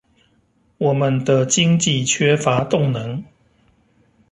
[0.79, 3.23] 我們的經濟缺乏動能